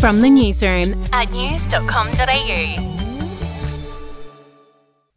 From 0.00 0.20
the 0.20 0.30
newsroom 0.30 1.02
at 1.12 1.32
news.com.au. 1.32 2.94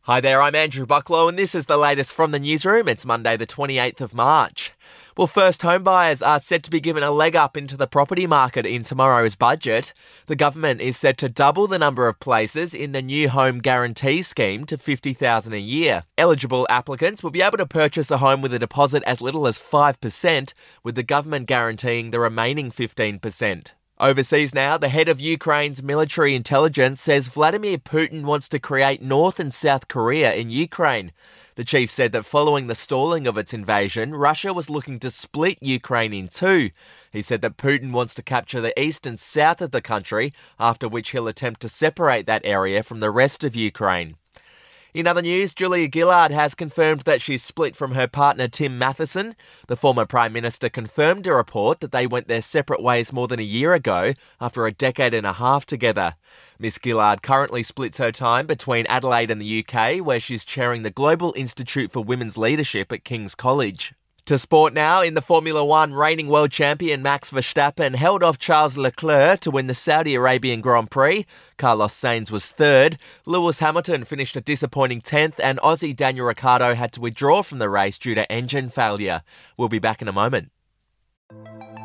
Hi 0.05 0.19
there, 0.19 0.41
I'm 0.41 0.55
Andrew 0.55 0.87
Bucklow, 0.87 1.29
and 1.29 1.37
this 1.37 1.53
is 1.53 1.67
the 1.67 1.77
latest 1.77 2.13
from 2.13 2.31
the 2.31 2.39
newsroom. 2.39 2.87
It's 2.87 3.05
Monday, 3.05 3.37
the 3.37 3.45
28th 3.45 4.01
of 4.01 4.15
March. 4.15 4.73
Well, 5.15 5.27
first 5.27 5.61
home 5.61 5.83
buyers 5.83 6.23
are 6.23 6.39
set 6.39 6.63
to 6.63 6.71
be 6.71 6.79
given 6.79 7.03
a 7.03 7.11
leg 7.11 7.35
up 7.35 7.55
into 7.55 7.77
the 7.77 7.85
property 7.85 8.25
market 8.25 8.65
in 8.65 8.81
tomorrow's 8.81 9.35
budget. 9.35 9.93
The 10.25 10.35
government 10.35 10.81
is 10.81 10.97
set 10.97 11.19
to 11.19 11.29
double 11.29 11.67
the 11.67 11.77
number 11.77 12.07
of 12.07 12.19
places 12.19 12.73
in 12.73 12.91
the 12.91 13.03
new 13.03 13.29
home 13.29 13.59
guarantee 13.59 14.23
scheme 14.23 14.65
to 14.65 14.79
50,000 14.79 15.53
a 15.53 15.59
year. 15.59 16.05
Eligible 16.17 16.65
applicants 16.71 17.21
will 17.21 17.29
be 17.29 17.43
able 17.43 17.59
to 17.59 17.67
purchase 17.67 18.09
a 18.09 18.17
home 18.17 18.41
with 18.41 18.51
a 18.51 18.59
deposit 18.59 19.03
as 19.03 19.21
little 19.21 19.45
as 19.45 19.59
5%, 19.59 20.53
with 20.83 20.95
the 20.95 21.03
government 21.03 21.45
guaranteeing 21.45 22.09
the 22.09 22.19
remaining 22.19 22.71
15%. 22.71 23.73
Overseas 24.01 24.55
now, 24.55 24.79
the 24.79 24.89
head 24.89 25.07
of 25.09 25.21
Ukraine's 25.21 25.83
military 25.83 26.33
intelligence 26.33 26.99
says 26.99 27.27
Vladimir 27.27 27.77
Putin 27.77 28.23
wants 28.23 28.49
to 28.49 28.57
create 28.57 28.99
North 28.99 29.39
and 29.39 29.53
South 29.53 29.87
Korea 29.87 30.33
in 30.33 30.49
Ukraine. 30.49 31.11
The 31.53 31.63
chief 31.63 31.91
said 31.91 32.11
that 32.13 32.25
following 32.25 32.65
the 32.65 32.73
stalling 32.73 33.27
of 33.27 33.37
its 33.37 33.53
invasion, 33.53 34.15
Russia 34.15 34.55
was 34.55 34.71
looking 34.71 34.97
to 35.01 35.11
split 35.11 35.59
Ukraine 35.61 36.13
in 36.13 36.29
two. 36.29 36.71
He 37.11 37.21
said 37.21 37.41
that 37.41 37.57
Putin 37.57 37.91
wants 37.91 38.15
to 38.15 38.23
capture 38.23 38.59
the 38.59 38.77
east 38.81 39.05
and 39.05 39.19
south 39.19 39.61
of 39.61 39.69
the 39.69 39.83
country, 39.83 40.33
after 40.59 40.89
which 40.89 41.11
he'll 41.11 41.27
attempt 41.27 41.61
to 41.61 41.69
separate 41.69 42.25
that 42.25 42.41
area 42.43 42.81
from 42.81 43.01
the 43.01 43.11
rest 43.11 43.43
of 43.43 43.55
Ukraine. 43.55 44.15
In 44.93 45.07
other 45.07 45.21
news, 45.21 45.53
Julia 45.53 45.87
Gillard 45.91 46.31
has 46.31 46.53
confirmed 46.53 47.01
that 47.01 47.21
she's 47.21 47.41
split 47.41 47.77
from 47.77 47.93
her 47.93 48.07
partner 48.07 48.49
Tim 48.49 48.77
Mathieson. 48.77 49.35
The 49.67 49.77
former 49.77 50.05
Prime 50.05 50.33
Minister 50.33 50.67
confirmed 50.67 51.25
a 51.27 51.33
report 51.33 51.79
that 51.79 51.93
they 51.93 52.05
went 52.05 52.27
their 52.27 52.41
separate 52.41 52.83
ways 52.83 53.13
more 53.13 53.29
than 53.29 53.39
a 53.39 53.43
year 53.43 53.73
ago 53.73 54.13
after 54.41 54.65
a 54.65 54.73
decade 54.73 55.13
and 55.13 55.25
a 55.25 55.33
half 55.33 55.65
together. 55.65 56.15
Miss 56.59 56.77
Gillard 56.83 57.23
currently 57.23 57.63
splits 57.63 57.99
her 57.99 58.11
time 58.11 58.45
between 58.47 58.85
Adelaide 58.87 59.31
and 59.31 59.41
the 59.41 59.65
UK, 59.65 60.05
where 60.05 60.19
she's 60.19 60.43
chairing 60.43 60.83
the 60.83 60.89
Global 60.89 61.33
Institute 61.37 61.93
for 61.93 62.03
Women's 62.03 62.37
Leadership 62.37 62.91
at 62.91 63.05
King's 63.05 63.33
College. 63.33 63.93
To 64.25 64.37
sport 64.37 64.73
now, 64.73 65.01
in 65.01 65.15
the 65.15 65.21
Formula 65.21 65.65
One, 65.65 65.95
reigning 65.95 66.27
world 66.27 66.51
champion 66.51 67.01
Max 67.01 67.31
Verstappen 67.31 67.95
held 67.95 68.21
off 68.21 68.37
Charles 68.37 68.77
Leclerc 68.77 69.39
to 69.39 69.49
win 69.49 69.65
the 69.65 69.73
Saudi 69.73 70.13
Arabian 70.13 70.61
Grand 70.61 70.91
Prix. 70.91 71.25
Carlos 71.57 71.93
Sainz 71.93 72.29
was 72.29 72.49
third. 72.49 72.99
Lewis 73.25 73.59
Hamilton 73.59 74.03
finished 74.03 74.37
a 74.37 74.41
disappointing 74.41 75.01
10th, 75.01 75.39
and 75.43 75.59
Aussie 75.59 75.95
Daniel 75.95 76.27
Ricciardo 76.27 76.75
had 76.75 76.91
to 76.93 77.01
withdraw 77.01 77.41
from 77.41 77.57
the 77.57 77.67
race 77.67 77.97
due 77.97 78.13
to 78.13 78.31
engine 78.31 78.69
failure. 78.69 79.23
We'll 79.57 79.69
be 79.69 79.79
back 79.79 80.03
in 80.03 80.07
a 80.07 80.13
moment. 80.13 80.51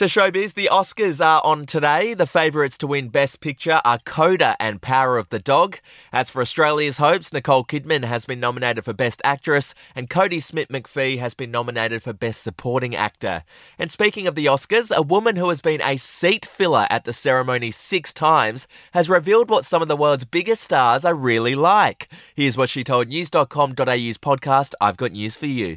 To 0.00 0.06
showbiz, 0.06 0.54
the 0.54 0.70
Oscars 0.72 1.22
are 1.22 1.42
on 1.44 1.66
today. 1.66 2.14
The 2.14 2.26
favourites 2.26 2.78
to 2.78 2.86
win 2.86 3.10
Best 3.10 3.40
Picture 3.40 3.82
are 3.84 3.98
Coda 3.98 4.56
and 4.58 4.80
Power 4.80 5.18
of 5.18 5.28
the 5.28 5.38
Dog. 5.38 5.78
As 6.10 6.30
for 6.30 6.40
Australia's 6.40 6.96
hopes, 6.96 7.34
Nicole 7.34 7.64
Kidman 7.64 8.04
has 8.04 8.24
been 8.24 8.40
nominated 8.40 8.82
for 8.86 8.94
Best 8.94 9.20
Actress, 9.24 9.74
and 9.94 10.08
Kodi 10.08 10.42
Smit-McPhee 10.42 11.18
has 11.18 11.34
been 11.34 11.50
nominated 11.50 12.02
for 12.02 12.14
Best 12.14 12.40
Supporting 12.40 12.96
Actor. 12.96 13.44
And 13.78 13.92
speaking 13.92 14.26
of 14.26 14.36
the 14.36 14.46
Oscars, 14.46 14.90
a 14.90 15.02
woman 15.02 15.36
who 15.36 15.50
has 15.50 15.60
been 15.60 15.82
a 15.82 15.98
seat 15.98 16.46
filler 16.46 16.86
at 16.88 17.04
the 17.04 17.12
ceremony 17.12 17.70
six 17.70 18.14
times 18.14 18.66
has 18.92 19.10
revealed 19.10 19.50
what 19.50 19.66
some 19.66 19.82
of 19.82 19.88
the 19.88 19.98
world's 19.98 20.24
biggest 20.24 20.62
stars 20.62 21.04
are 21.04 21.14
really 21.14 21.54
like. 21.54 22.08
Here's 22.34 22.56
what 22.56 22.70
she 22.70 22.82
told 22.84 23.08
news.com.au's 23.08 24.16
podcast, 24.16 24.72
I've 24.80 24.96
Got 24.96 25.12
News 25.12 25.36
for 25.36 25.44
You. 25.44 25.76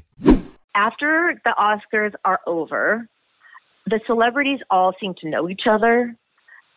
after 0.76 1.40
the 1.44 1.54
Oscars 1.60 2.14
are 2.24 2.40
over, 2.48 3.10
the 3.86 4.00
celebrities 4.08 4.60
all 4.70 4.94
seem 5.00 5.14
to 5.22 5.30
know 5.30 5.50
each 5.50 5.64
other, 5.70 6.16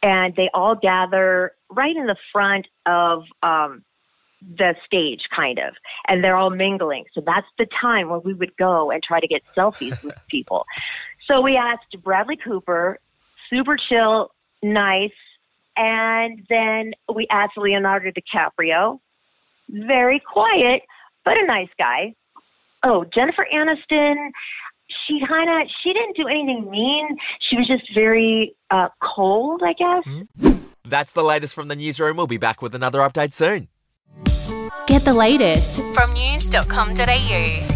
and 0.03 0.35
they 0.37 0.51
all 0.53 0.75
gather 0.75 1.53
right 1.71 1.97
in 1.97 2.07
the 2.07 2.17
front 2.33 2.67
of 2.85 3.25
um, 3.43 3.85
the 4.41 4.75
stage, 4.85 5.23
kind 5.35 5.59
of, 5.59 5.75
and 6.09 6.23
they're 6.23 6.37
all 6.37 6.51
mingling. 6.51 7.05
So 7.15 7.23
that's 7.25 7.47
the 7.59 7.67
time 7.81 8.09
where 8.09 8.19
we 8.19 8.35
would 8.35 8.57
go 8.57 8.91
and 8.91 9.03
try 9.03 9.21
to 9.21 9.27
get 9.27 9.43
selfies 9.57 10.03
with 10.03 10.17
people. 10.29 10.67
So 11.27 11.41
we 11.41 11.57
asked 11.57 11.97
Bradley 12.03 12.37
Cooper, 12.37 12.99
super 13.51 13.77
chill, 13.89 14.31
nice, 14.63 15.11
and 15.77 16.45
then 16.49 16.93
we 17.13 17.27
asked 17.31 17.57
Leonardo 17.57 18.11
DiCaprio, 18.11 19.01
very 19.69 20.21
quiet, 20.21 20.83
but 21.25 21.37
a 21.37 21.47
nice 21.47 21.69
guy. 21.79 22.15
Oh, 22.83 23.05
Jennifer 23.13 23.47
Aniston, 23.53 24.31
she 25.07 25.21
kind 25.27 25.49
of 25.49 25.69
she 25.83 25.93
didn't 25.93 26.17
do 26.17 26.27
anything 26.29 26.71
mean. 26.71 27.17
She 27.49 27.57
was 27.57 27.67
just 27.67 27.85
very 27.95 28.55
uh, 28.71 28.89
cold, 29.03 29.63
I 29.65 29.73
guess. 29.73 30.55
That's 30.85 31.13
the 31.13 31.25
latest 31.25 31.55
from 31.55 31.69
the 31.69 31.77
newsroom. 31.77 32.17
We'll 32.17 32.27
be 32.27 32.37
back 32.37 32.63
with 32.63 32.75
another 32.75 33.01
update 33.01 33.33
soon. 33.33 33.69
Get 34.87 35.03
the 35.03 35.15
latest 35.15 35.81
from 35.95 36.13
news.com.au. 36.15 37.76